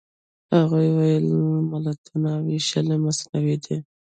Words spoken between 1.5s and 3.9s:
ملتونو وېشل مصنوعي دي.